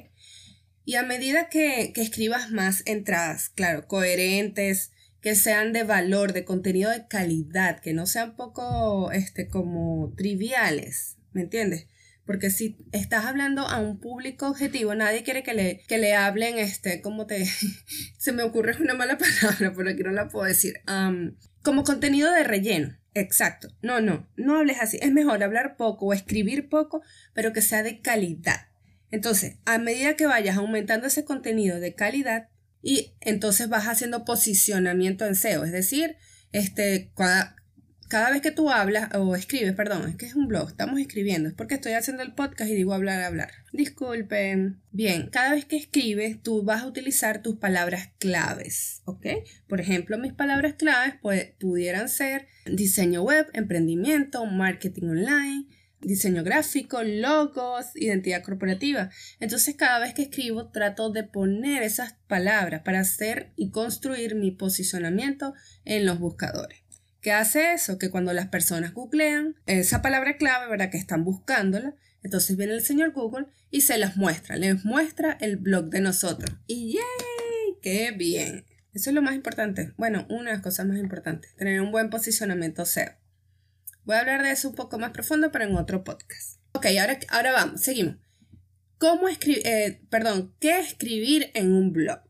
Y 0.84 0.94
a 0.94 1.02
medida 1.02 1.48
que, 1.48 1.92
escribas 1.96 2.52
más 2.52 2.82
entradas, 2.86 3.48
claro, 3.48 3.88
coherentes, 3.88 4.92
que 5.20 5.34
sean 5.34 5.72
de 5.72 5.82
valor, 5.82 6.32
de 6.32 6.44
contenido 6.44 6.90
de 6.90 7.08
calidad, 7.08 7.80
que 7.80 7.92
no 7.92 8.06
sean 8.06 8.36
poco, 8.36 9.10
este, 9.10 9.48
como 9.48 10.14
triviales, 10.16 11.16
¿me 11.32 11.42
entiendes? 11.42 11.88
Porque 12.26 12.50
si 12.50 12.76
estás 12.92 13.24
hablando 13.24 13.62
a 13.62 13.78
un 13.78 14.00
público 14.00 14.48
objetivo, 14.48 14.94
nadie 14.94 15.22
quiere 15.22 15.42
que 15.42 15.54
le, 15.54 15.84
que 15.86 15.98
le 15.98 16.14
hablen, 16.14 16.58
este, 16.58 17.00
como 17.00 17.26
te... 17.26 17.46
se 18.18 18.32
me 18.32 18.42
ocurre 18.42 18.76
una 18.80 18.94
mala 18.94 19.16
palabra, 19.40 19.72
pero 19.76 19.90
aquí 19.90 20.02
no 20.02 20.10
la 20.10 20.28
puedo 20.28 20.44
decir. 20.44 20.74
como 21.62 21.84
contenido 21.84 22.32
de 22.32 22.44
relleno. 22.44 22.96
Exacto. 23.14 23.68
No, 23.80 24.00
no, 24.00 24.28
no 24.36 24.58
hables 24.58 24.78
así. 24.80 24.98
Es 25.00 25.12
mejor 25.12 25.42
hablar 25.42 25.76
poco 25.76 26.06
o 26.06 26.12
escribir 26.12 26.68
poco, 26.68 27.02
pero 27.32 27.52
que 27.52 27.62
sea 27.62 27.82
de 27.82 28.00
calidad. 28.00 28.66
Entonces, 29.10 29.56
a 29.64 29.78
medida 29.78 30.16
que 30.16 30.26
vayas 30.26 30.56
aumentando 30.56 31.06
ese 31.06 31.24
contenido 31.24 31.80
de 31.80 31.94
calidad, 31.94 32.48
y 32.82 33.14
entonces 33.20 33.68
vas 33.68 33.86
haciendo 33.86 34.24
posicionamiento 34.24 35.26
en 35.26 35.34
SEO, 35.34 35.64
es 35.64 35.72
decir, 35.72 36.16
este, 36.52 37.10
cada 38.08 38.30
vez 38.30 38.42
que 38.42 38.50
tú 38.50 38.70
hablas 38.70 39.14
o 39.14 39.34
escribes, 39.34 39.74
perdón, 39.74 40.08
es 40.08 40.16
que 40.16 40.26
es 40.26 40.34
un 40.34 40.48
blog, 40.48 40.68
estamos 40.68 41.00
escribiendo, 41.00 41.48
es 41.48 41.54
porque 41.54 41.74
estoy 41.74 41.92
haciendo 41.92 42.22
el 42.22 42.34
podcast 42.34 42.70
y 42.70 42.74
digo 42.74 42.94
hablar, 42.94 43.22
hablar. 43.22 43.50
Disculpen. 43.72 44.80
Bien, 44.92 45.28
cada 45.30 45.52
vez 45.52 45.64
que 45.64 45.76
escribes, 45.76 46.40
tú 46.42 46.62
vas 46.62 46.82
a 46.82 46.86
utilizar 46.86 47.42
tus 47.42 47.56
palabras 47.56 48.10
claves, 48.18 49.02
¿ok? 49.04 49.26
Por 49.68 49.80
ejemplo, 49.80 50.18
mis 50.18 50.32
palabras 50.32 50.74
claves 50.74 51.14
pues, 51.20 51.52
pudieran 51.58 52.08
ser 52.08 52.46
diseño 52.64 53.22
web, 53.22 53.46
emprendimiento, 53.52 54.44
marketing 54.46 55.08
online, 55.08 55.66
diseño 56.00 56.44
gráfico, 56.44 57.02
logos, 57.02 57.86
identidad 57.94 58.42
corporativa. 58.42 59.10
Entonces 59.40 59.74
cada 59.74 59.98
vez 59.98 60.14
que 60.14 60.22
escribo 60.22 60.70
trato 60.70 61.10
de 61.10 61.24
poner 61.24 61.82
esas 61.82 62.14
palabras 62.28 62.82
para 62.82 63.00
hacer 63.00 63.52
y 63.56 63.70
construir 63.70 64.34
mi 64.34 64.50
posicionamiento 64.50 65.54
en 65.84 66.06
los 66.06 66.18
buscadores. 66.18 66.85
¿Qué 67.26 67.32
hace 67.32 67.72
eso? 67.72 67.98
Que 67.98 68.08
cuando 68.08 68.32
las 68.32 68.46
personas 68.46 68.94
googlean 68.94 69.56
esa 69.66 70.00
palabra 70.00 70.36
clave, 70.36 70.68
¿verdad? 70.70 70.90
Que 70.90 70.96
están 70.96 71.24
buscándola, 71.24 71.96
entonces 72.22 72.56
viene 72.56 72.74
el 72.74 72.82
señor 72.82 73.10
Google 73.10 73.46
y 73.68 73.80
se 73.80 73.98
las 73.98 74.16
muestra, 74.16 74.54
les 74.54 74.84
muestra 74.84 75.36
el 75.40 75.56
blog 75.56 75.86
de 75.86 76.00
nosotros. 76.00 76.56
Y 76.68 76.92
¡yay! 76.92 77.78
¡Qué 77.82 78.12
bien! 78.12 78.64
Eso 78.94 79.10
es 79.10 79.14
lo 79.14 79.22
más 79.22 79.34
importante. 79.34 79.92
Bueno, 79.96 80.24
una 80.30 80.50
de 80.50 80.56
las 80.58 80.62
cosas 80.62 80.86
más 80.86 80.98
importantes, 80.98 81.52
tener 81.56 81.80
un 81.80 81.90
buen 81.90 82.10
posicionamiento 82.10 82.84
SEO. 82.84 83.10
Voy 84.04 84.14
a 84.14 84.20
hablar 84.20 84.44
de 84.44 84.52
eso 84.52 84.68
un 84.68 84.76
poco 84.76 84.96
más 85.00 85.10
profundo, 85.10 85.50
pero 85.50 85.64
en 85.64 85.74
otro 85.74 86.04
podcast. 86.04 86.60
Ok, 86.74 86.86
ahora, 87.00 87.18
ahora 87.30 87.50
vamos, 87.50 87.80
seguimos. 87.80 88.18
¿Cómo 88.98 89.26
escribir, 89.26 89.66
eh, 89.66 90.00
perdón, 90.10 90.54
qué 90.60 90.78
escribir 90.78 91.50
en 91.54 91.72
un 91.72 91.92
blog? 91.92 92.20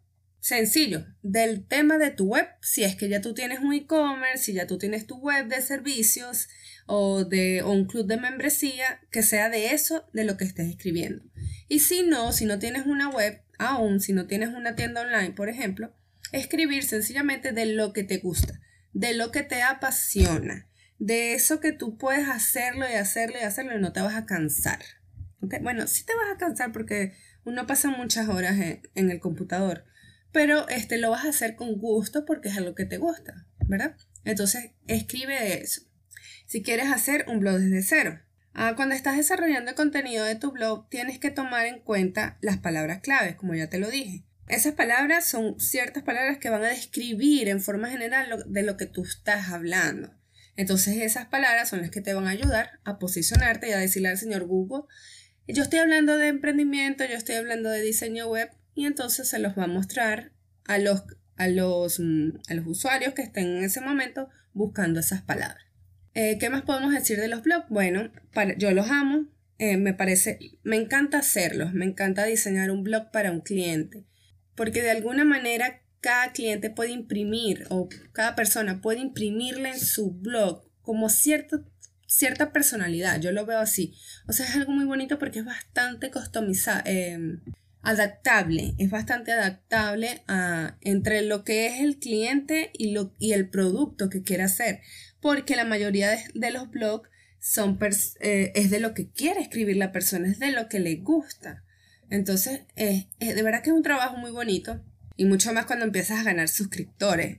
Sencillo, 0.46 1.04
del 1.24 1.66
tema 1.66 1.98
de 1.98 2.12
tu 2.12 2.26
web, 2.26 2.46
si 2.62 2.84
es 2.84 2.94
que 2.94 3.08
ya 3.08 3.20
tú 3.20 3.34
tienes 3.34 3.58
un 3.58 3.72
e-commerce, 3.72 4.44
si 4.44 4.52
ya 4.52 4.68
tú 4.68 4.78
tienes 4.78 5.04
tu 5.04 5.16
web 5.16 5.48
de 5.48 5.60
servicios 5.60 6.46
o, 6.86 7.24
de, 7.24 7.64
un 7.64 7.86
club 7.86 8.06
de 8.06 8.16
membresía, 8.16 9.00
que 9.10 9.24
sea 9.24 9.50
de 9.50 9.72
eso, 9.72 10.08
de 10.12 10.22
lo 10.22 10.36
que 10.36 10.44
estés 10.44 10.68
escribiendo. 10.68 11.24
Y 11.66 11.80
si 11.80 12.04
no, 12.04 12.30
si 12.30 12.44
no 12.44 12.60
tienes 12.60 12.86
una 12.86 13.08
web, 13.08 13.42
aún 13.58 13.98
si 13.98 14.12
no 14.12 14.28
tienes 14.28 14.50
una 14.50 14.76
tienda 14.76 15.00
online, 15.00 15.32
por 15.32 15.48
ejemplo, 15.48 15.92
escribir 16.30 16.84
sencillamente 16.84 17.50
de 17.50 17.66
lo 17.66 17.92
que 17.92 18.04
te 18.04 18.18
gusta, 18.18 18.60
de 18.92 19.14
lo 19.14 19.32
que 19.32 19.42
te 19.42 19.62
apasiona, 19.62 20.68
de 21.00 21.34
eso 21.34 21.58
que 21.58 21.72
tú 21.72 21.98
puedes 21.98 22.28
hacerlo 22.28 22.88
y 22.88 22.94
hacerlo 22.94 23.34
y 23.40 23.42
hacerlo 23.42 23.76
y 23.76 23.80
no 23.80 23.92
te 23.92 24.00
vas 24.00 24.14
a 24.14 24.26
cansar. 24.26 24.78
Bueno, 25.40 25.88
sí 25.88 26.04
te 26.04 26.14
vas 26.14 26.32
a 26.32 26.38
cansar 26.38 26.70
porque 26.70 27.14
uno 27.44 27.66
pasa 27.66 27.90
muchas 27.90 28.28
horas 28.28 28.56
en 28.94 29.10
el 29.10 29.18
computador 29.18 29.86
pero 30.36 30.68
este, 30.68 30.98
lo 30.98 31.08
vas 31.08 31.24
a 31.24 31.30
hacer 31.30 31.56
con 31.56 31.78
gusto 31.78 32.26
porque 32.26 32.50
es 32.50 32.58
algo 32.58 32.74
que 32.74 32.84
te 32.84 32.98
gusta, 32.98 33.46
¿verdad? 33.68 33.96
Entonces, 34.22 34.72
escribe 34.86 35.62
eso. 35.62 35.80
Si 36.44 36.62
quieres 36.62 36.92
hacer 36.92 37.24
un 37.26 37.40
blog 37.40 37.56
desde 37.56 37.82
cero. 37.82 38.20
Ah, 38.52 38.74
cuando 38.76 38.94
estás 38.94 39.16
desarrollando 39.16 39.70
el 39.70 39.76
contenido 39.76 40.26
de 40.26 40.34
tu 40.34 40.52
blog, 40.52 40.90
tienes 40.90 41.18
que 41.18 41.30
tomar 41.30 41.64
en 41.64 41.80
cuenta 41.80 42.36
las 42.42 42.58
palabras 42.58 43.00
claves, 43.00 43.34
como 43.36 43.54
ya 43.54 43.70
te 43.70 43.78
lo 43.78 43.88
dije. 43.88 44.26
Esas 44.46 44.74
palabras 44.74 45.26
son 45.26 45.58
ciertas 45.58 46.02
palabras 46.02 46.36
que 46.36 46.50
van 46.50 46.64
a 46.64 46.68
describir 46.68 47.48
en 47.48 47.62
forma 47.62 47.88
general 47.88 48.44
de 48.46 48.62
lo 48.62 48.76
que 48.76 48.84
tú 48.84 49.04
estás 49.04 49.48
hablando. 49.48 50.12
Entonces 50.54 50.98
esas 50.98 51.28
palabras 51.28 51.70
son 51.70 51.80
las 51.80 51.90
que 51.90 52.02
te 52.02 52.12
van 52.12 52.26
a 52.26 52.32
ayudar 52.32 52.72
a 52.84 52.98
posicionarte 52.98 53.70
y 53.70 53.72
a 53.72 53.78
decirle 53.78 54.10
al 54.10 54.18
señor 54.18 54.44
Google, 54.44 54.82
yo 55.48 55.62
estoy 55.62 55.78
hablando 55.78 56.18
de 56.18 56.26
emprendimiento, 56.26 57.04
yo 57.04 57.14
estoy 57.14 57.36
hablando 57.36 57.70
de 57.70 57.80
diseño 57.80 58.26
web, 58.26 58.50
y 58.76 58.84
entonces 58.84 59.28
se 59.28 59.40
los 59.40 59.58
va 59.58 59.64
a 59.64 59.68
mostrar 59.68 60.30
a 60.66 60.78
los, 60.78 61.02
a 61.36 61.48
los, 61.48 61.98
mm, 61.98 62.28
a 62.48 62.54
los 62.54 62.66
usuarios 62.66 63.14
que 63.14 63.22
estén 63.22 63.56
en 63.56 63.64
ese 63.64 63.80
momento 63.80 64.28
buscando 64.52 65.00
esas 65.00 65.22
palabras. 65.22 65.64
Eh, 66.14 66.36
¿Qué 66.38 66.50
más 66.50 66.62
podemos 66.62 66.92
decir 66.92 67.18
de 67.18 67.28
los 67.28 67.42
blogs? 67.42 67.68
Bueno, 67.70 68.10
yo 68.58 68.70
los 68.72 68.90
amo, 68.90 69.26
eh, 69.58 69.78
me 69.78 69.94
parece, 69.94 70.38
me 70.62 70.76
encanta 70.76 71.18
hacerlos, 71.18 71.72
me 71.72 71.86
encanta 71.86 72.24
diseñar 72.24 72.70
un 72.70 72.84
blog 72.84 73.10
para 73.10 73.32
un 73.32 73.40
cliente, 73.40 74.04
porque 74.54 74.82
de 74.82 74.90
alguna 74.90 75.24
manera 75.24 75.82
cada 76.00 76.32
cliente 76.32 76.70
puede 76.70 76.90
imprimir 76.90 77.66
o 77.70 77.88
cada 78.12 78.36
persona 78.36 78.80
puede 78.82 79.00
imprimirle 79.00 79.70
en 79.70 79.80
su 79.80 80.12
blog 80.12 80.64
como 80.82 81.08
cierto, 81.08 81.64
cierta 82.06 82.52
personalidad, 82.52 83.20
yo 83.20 83.32
lo 83.32 83.46
veo 83.46 83.58
así. 83.58 83.94
O 84.28 84.32
sea, 84.32 84.46
es 84.46 84.54
algo 84.54 84.72
muy 84.72 84.84
bonito 84.84 85.18
porque 85.18 85.40
es 85.40 85.44
bastante 85.44 86.10
customizado. 86.10 86.82
Eh, 86.84 87.38
adaptable, 87.86 88.74
es 88.78 88.90
bastante 88.90 89.30
adaptable 89.32 90.22
a, 90.26 90.76
entre 90.80 91.22
lo 91.22 91.44
que 91.44 91.66
es 91.66 91.80
el 91.80 91.98
cliente 91.98 92.70
y, 92.74 92.90
lo, 92.90 93.14
y 93.18 93.32
el 93.32 93.48
producto 93.48 94.10
que 94.10 94.22
quiere 94.22 94.42
hacer, 94.42 94.80
porque 95.20 95.54
la 95.54 95.64
mayoría 95.64 96.10
de, 96.34 96.50
los 96.50 96.68
blogs 96.70 97.08
son 97.38 97.78
eh, 98.20 98.52
es 98.56 98.70
de 98.70 98.80
lo 98.80 98.92
que 98.92 99.08
quiere 99.08 99.40
escribir 99.40 99.76
la 99.76 99.92
persona, 99.92 100.28
es 100.28 100.40
de 100.40 100.50
lo 100.50 100.68
que 100.68 100.80
le 100.80 100.96
gusta. 100.96 101.62
Entonces, 102.10 102.62
de 102.76 103.42
verdad 103.42 103.62
que 103.62 103.70
es 103.70 103.76
un 103.76 103.82
trabajo 103.82 104.16
muy 104.16 104.32
bonito 104.32 104.80
y 105.16 105.24
mucho 105.24 105.52
más 105.52 105.66
cuando 105.66 105.84
empiezas 105.84 106.20
a 106.20 106.24
ganar 106.24 106.48
suscriptores. 106.48 107.38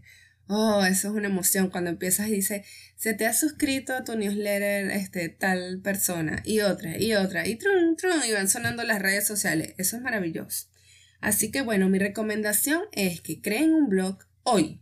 Oh, 0.50 0.86
eso 0.86 1.10
es 1.10 1.14
una 1.14 1.28
emoción 1.28 1.70
cuando 1.70 1.90
empiezas 1.90 2.30
y 2.30 2.32
dice, 2.32 2.64
se 2.96 3.14
te 3.14 3.26
ha 3.26 3.34
suscrito 3.34 3.94
a 3.94 4.06
tu 4.06 4.16
newsletter 4.16 4.92
este, 4.92 5.28
tal 5.28 5.82
persona 5.82 6.42
y 6.46 6.62
otra 6.62 6.98
y 6.98 7.14
otra 7.16 7.46
y 7.46 7.58
trum, 7.58 7.98
trum, 7.98 8.22
y 8.26 8.32
van 8.32 8.48
sonando 8.48 8.84
las 8.84 9.02
redes 9.02 9.28
sociales. 9.28 9.74
Eso 9.78 9.98
es 9.98 10.02
maravilloso. 10.02 10.68
Así 11.20 11.52
que 11.52 11.62
bueno, 11.62 11.90
mi 11.90 12.00
recomendación 12.00 12.84
es 12.94 13.20
que 13.20 13.42
creen 13.42 13.74
un 13.74 13.90
blog 13.90 14.20
hoy, 14.44 14.82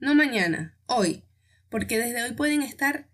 no 0.00 0.16
mañana, 0.16 0.76
hoy, 0.86 1.24
porque 1.68 1.98
desde 1.98 2.24
hoy 2.24 2.32
pueden 2.32 2.62
estar 2.62 3.08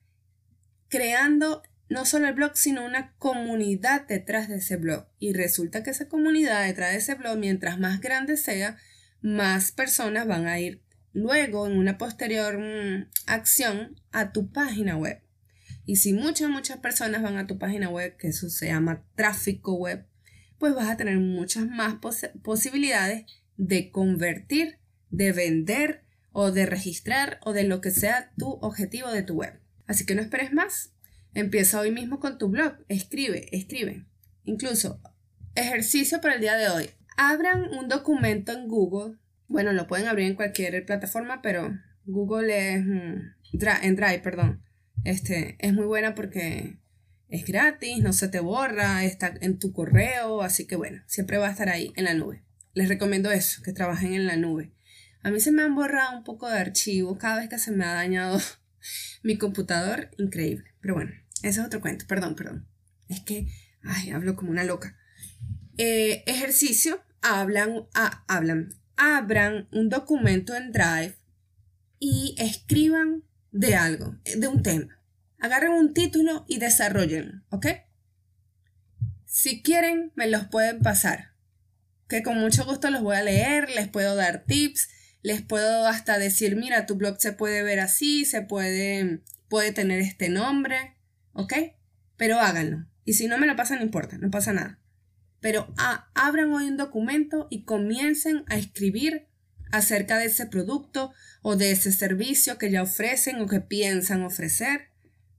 creando 0.89 1.63
no 1.91 2.07
solo 2.07 2.29
el 2.29 2.35
blog, 2.35 2.57
sino 2.57 2.85
una 2.85 3.15
comunidad 3.17 4.07
detrás 4.07 4.49
de 4.49 4.57
ese 4.57 4.77
blog. 4.77 5.07
Y 5.19 5.33
resulta 5.33 5.83
que 5.83 5.91
esa 5.91 6.09
comunidad 6.09 6.65
detrás 6.65 6.93
de 6.93 6.99
ese 6.99 7.15
blog, 7.15 7.37
mientras 7.37 7.79
más 7.79 8.01
grande 8.01 8.37
sea, 8.37 8.79
más 9.21 9.73
personas 9.73 10.27
van 10.27 10.47
a 10.47 10.61
ir 10.61 10.83
luego 11.13 11.67
en 11.67 11.77
una 11.77 11.99
posterior 11.99 12.59
mm, 12.59 13.09
acción 13.27 13.97
a 14.13 14.33
tu 14.33 14.51
página 14.51 14.97
web. 14.97 15.23
Y 15.87 15.97
si 15.97 16.13
muchas, 16.13 16.51
muchas 16.51 16.79
personas 16.79 17.23
van 17.23 17.37
a 17.37 17.47
tu 17.47 17.59
página 17.59 17.89
web, 17.89 18.17
que 18.17 18.29
eso 18.29 18.49
se 18.49 18.67
llama 18.67 19.05
tráfico 19.15 19.75
web, 19.75 20.07
pues 20.59 20.75
vas 20.75 20.89
a 20.89 20.97
tener 20.97 21.19
muchas 21.19 21.67
más 21.67 21.97
posibilidades 22.43 23.25
de 23.57 23.91
convertir, 23.91 24.79
de 25.11 25.33
vender 25.33 26.05
o 26.33 26.53
de 26.53 26.67
registrar 26.67 27.41
o 27.43 27.53
de 27.53 27.65
lo 27.65 27.81
que 27.81 27.91
sea 27.91 28.33
tu 28.37 28.53
objetivo 28.61 29.11
de 29.11 29.23
tu 29.23 29.35
web. 29.35 29.61
Así 29.87 30.07
que 30.07 30.15
no 30.15 30.23
esperes 30.23 30.53
más. 30.53 30.93
Empieza 31.35 31.81
hoy 31.81 31.91
mismo 31.91 32.21
con 32.21 32.39
tu 32.39 32.49
blog. 32.49 32.75
Escribe, 32.89 33.49
escribe. 33.57 34.07
Incluso, 34.45 35.01
ejercicio 35.55 36.21
para 36.21 36.35
el 36.35 36.41
día 36.41 36.57
de 36.57 36.69
hoy. 36.69 36.91
Abran 37.17 37.73
un 37.73 37.89
documento 37.89 38.53
en 38.53 38.69
Google. 38.69 39.19
Bueno, 39.51 39.73
lo 39.73 39.89
pueden 39.89 40.07
abrir 40.07 40.29
en 40.29 40.37
cualquier 40.37 40.87
plataforma, 40.87 41.43
pero 41.43 41.77
Google 42.07 42.77
es... 42.77 42.87
Mm, 42.87 43.33
en 43.83 43.97
Drive, 43.97 44.21
perdón. 44.21 44.63
Este, 45.03 45.57
es 45.59 45.73
muy 45.73 45.87
buena 45.87 46.15
porque 46.15 46.79
es 47.29 47.45
gratis, 47.45 47.99
no 47.99 48.13
se 48.13 48.29
te 48.29 48.39
borra, 48.39 49.05
está 49.05 49.35
en 49.41 49.59
tu 49.59 49.73
correo, 49.73 50.43
así 50.43 50.69
que 50.69 50.77
bueno, 50.77 51.03
siempre 51.07 51.39
va 51.39 51.49
a 51.49 51.51
estar 51.51 51.69
ahí 51.69 51.93
en 51.97 52.05
la 52.05 52.15
nube. 52.15 52.45
Les 52.75 52.89
recomiendo 52.89 53.33
eso, 53.33 53.61
que 53.63 53.73
trabajen 53.73 54.15
en 54.15 54.29
la 54.29 54.37
nube. 54.37 54.73
A 55.25 55.33
mí 55.33 55.41
se 55.41 55.51
me 55.51 55.63
han 55.63 55.75
borrado 55.75 56.17
un 56.17 56.23
poco 56.23 56.49
de 56.49 56.57
archivos 56.57 57.19
cada 57.19 57.41
vez 57.41 57.49
que 57.49 57.59
se 57.59 57.73
me 57.73 57.85
ha 57.85 57.95
dañado 57.95 58.39
mi 59.25 59.37
computador, 59.37 60.11
increíble. 60.17 60.71
Pero 60.81 60.95
bueno, 60.95 61.11
ese 61.43 61.61
es 61.61 61.67
otro 61.67 61.81
cuento, 61.81 62.07
perdón, 62.07 62.37
perdón. 62.37 62.69
Es 63.09 63.19
que, 63.19 63.49
ay, 63.83 64.11
hablo 64.11 64.37
como 64.37 64.53
una 64.53 64.63
loca. 64.63 64.97
Eh, 65.77 66.23
ejercicio, 66.29 67.03
hablan, 67.21 67.89
hablan, 68.29 68.80
abran 69.01 69.67
un 69.73 69.89
documento 69.89 70.55
en 70.55 70.73
Drive 70.73 71.17
y 71.99 72.35
escriban 72.39 73.25
de 73.51 73.75
algo, 73.75 74.17
de 74.25 74.47
un 74.47 74.63
tema. 74.63 75.03
Agarren 75.39 75.73
un 75.73 75.95
título 75.95 76.45
y 76.47 76.59
desarrollen, 76.59 77.43
¿ok? 77.49 77.67
Si 79.25 79.63
quieren, 79.63 80.13
me 80.17 80.29
los 80.29 80.47
pueden 80.49 80.81
pasar. 80.81 81.31
Que 82.09 82.23
con 82.23 82.39
mucho 82.39 82.65
gusto 82.67 82.91
los 82.91 83.03
voy 83.03 83.17
a 83.17 83.23
leer, 83.23 83.71
les 83.71 83.89
puedo 83.89 84.17
dar 84.17 84.45
tips, 84.45 84.91
les 85.23 85.41
puedo 85.41 85.87
hasta 85.87 86.19
decir, 86.19 86.57
mira, 86.57 86.85
tu 86.85 86.97
blog 86.97 87.19
se 87.21 87.33
puede 87.33 87.63
ver 87.63 87.81
así, 87.81 88.27
se 88.27 88.43
puede, 88.43 89.23
puede 89.49 89.73
tener 89.73 90.01
este 90.01 90.29
nombre, 90.29 90.97
¿ok? 91.33 91.55
Pero 92.17 92.39
háganlo. 92.39 92.87
Y 93.05 93.15
si 93.15 93.29
no 93.29 93.39
me 93.39 93.47
lo 93.47 93.57
pasan, 93.57 93.79
no 93.79 93.85
importa, 93.85 94.19
no 94.19 94.31
pasa 94.31 94.53
nada. 94.53 94.79
Pero 95.41 95.73
ah, 95.79 96.11
abran 96.15 96.53
hoy 96.53 96.67
un 96.67 96.77
documento 96.77 97.47
y 97.51 97.65
comiencen 97.65 98.45
a 98.49 98.57
escribir 98.57 99.27
acerca 99.73 100.19
de 100.19 100.27
ese 100.27 100.47
producto 100.47 101.13
o 101.43 101.57
de 101.57 101.71
ese 101.71 101.93
servicio 101.93 102.59
que 102.59 102.71
ya 102.71 102.83
ofrecen 102.83 103.41
o 103.41 103.47
que 103.47 103.61
piensan 103.61 104.23
ofrecer. 104.23 104.89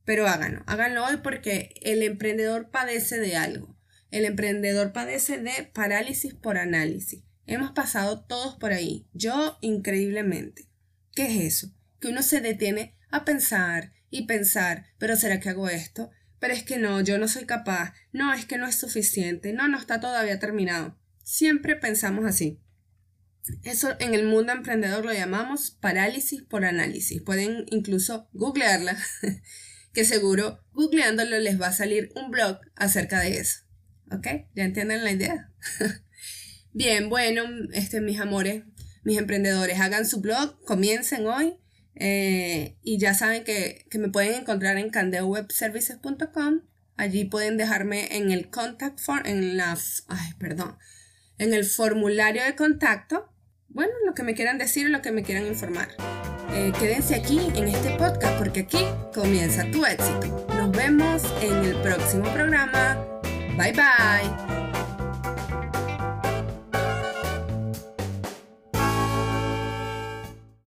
Pero 0.05 0.27
háganlo, 0.27 0.63
háganlo 0.65 1.05
hoy 1.05 1.17
porque 1.17 1.75
el 1.81 2.01
emprendedor 2.01 2.69
padece 2.71 3.19
de 3.19 3.35
algo. 3.35 3.77
El 4.09 4.25
emprendedor 4.25 4.91
padece 4.91 5.37
de 5.37 5.69
parálisis 5.73 6.33
por 6.33 6.57
análisis. 6.57 7.23
Hemos 7.45 7.71
pasado 7.71 8.21
todos 8.25 8.55
por 8.55 8.71
ahí, 8.71 9.07
yo 9.13 9.57
increíblemente. 9.61 10.67
¿Qué 11.13 11.25
es 11.25 11.55
eso? 11.55 11.73
Que 11.99 12.09
uno 12.09 12.23
se 12.23 12.41
detiene 12.41 12.95
a 13.09 13.25
pensar 13.25 13.93
y 14.09 14.25
pensar, 14.25 14.85
pero 14.97 15.15
¿será 15.15 15.39
que 15.39 15.49
hago 15.49 15.69
esto? 15.69 16.09
Pero 16.41 16.55
es 16.55 16.63
que 16.63 16.79
no, 16.79 16.99
yo 17.01 17.19
no 17.19 17.27
soy 17.27 17.45
capaz, 17.45 17.93
no, 18.11 18.33
es 18.33 18.47
que 18.47 18.57
no 18.57 18.65
es 18.65 18.75
suficiente, 18.75 19.53
no, 19.53 19.67
no 19.67 19.77
está 19.77 19.99
todavía 19.99 20.39
terminado. 20.39 20.97
Siempre 21.23 21.75
pensamos 21.75 22.25
así. 22.25 22.59
Eso 23.63 23.95
en 23.99 24.15
el 24.15 24.25
mundo 24.25 24.51
emprendedor 24.51 25.05
lo 25.05 25.13
llamamos 25.13 25.69
parálisis 25.69 26.41
por 26.41 26.65
análisis. 26.65 27.21
Pueden 27.21 27.65
incluso 27.69 28.27
googlearla, 28.33 28.97
que 29.93 30.03
seguro 30.03 30.65
googleándolo 30.73 31.37
les 31.37 31.61
va 31.61 31.67
a 31.67 31.73
salir 31.73 32.11
un 32.15 32.31
blog 32.31 32.57
acerca 32.75 33.19
de 33.19 33.37
eso. 33.37 33.59
¿Ok? 34.11 34.25
¿Ya 34.55 34.63
entienden 34.63 35.03
la 35.03 35.11
idea? 35.11 35.51
Bien, 36.73 37.07
bueno, 37.07 37.43
este, 37.71 38.01
mis 38.01 38.19
amores, 38.19 38.63
mis 39.03 39.19
emprendedores, 39.19 39.79
hagan 39.79 40.07
su 40.07 40.21
blog, 40.21 40.59
comiencen 40.65 41.27
hoy 41.27 41.60
eh, 41.95 42.77
y 42.83 42.97
ya 42.97 43.13
saben 43.13 43.43
que, 43.43 43.85
que, 43.89 43.99
me 43.99 44.09
pueden 44.09 44.41
encontrar 44.41 44.77
en 44.77 44.89
candeowebservices.com. 44.89 46.61
Allí 46.97 47.25
pueden 47.25 47.57
dejarme 47.57 48.17
en 48.17 48.31
el 48.31 48.49
contact 48.49 48.99
form, 48.99 49.25
en 49.25 49.57
la, 49.57 49.77
ay, 50.07 50.33
perdón, 50.39 50.77
en 51.37 51.53
el 51.53 51.65
formulario 51.65 52.43
de 52.43 52.55
contacto, 52.55 53.31
bueno, 53.69 53.93
lo 54.05 54.13
que 54.13 54.23
me 54.23 54.35
quieran 54.35 54.57
decir 54.57 54.89
lo 54.89 55.01
que 55.01 55.11
me 55.11 55.23
quieran 55.23 55.47
informar. 55.47 55.89
Eh, 56.53 56.73
quédense 56.77 57.15
aquí 57.15 57.39
en 57.55 57.69
este 57.69 57.91
podcast 57.91 58.37
porque 58.37 58.61
aquí 58.61 58.85
comienza 59.13 59.69
tu 59.71 59.85
éxito. 59.85 60.45
Nos 60.49 60.71
vemos 60.71 61.23
en 61.41 61.63
el 61.63 61.75
próximo 61.81 62.25
programa. 62.33 62.97
Bye 63.57 63.71
bye. 63.71 64.60